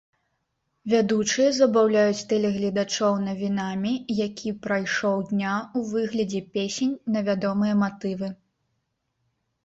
Вядучыя 0.91 1.49
забаўляюць 1.57 2.23
тэлегледачоў 2.31 3.19
навінамі 3.25 3.91
які 4.27 4.53
прайшоў 4.63 5.17
дня 5.33 5.51
ў 5.77 5.91
выглядзе 5.91 6.41
песень 6.55 6.95
на 7.17 7.23
вядомыя 7.29 7.73
матывы. 7.83 8.31